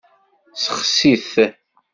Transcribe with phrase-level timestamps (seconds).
[0.55, 1.35] Sexsi-t.